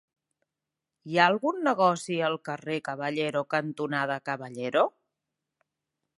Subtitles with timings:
[1.11, 4.87] Hi ha algun negoci al carrer Caballero cantonada Caballero?